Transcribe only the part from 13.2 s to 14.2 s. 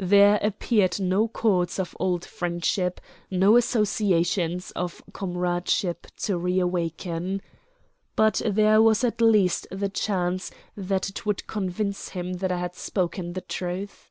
the truth.